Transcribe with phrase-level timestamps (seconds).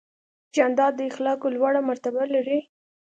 [0.55, 2.59] جانداد د اخلاقو لوړه مرتبه لري.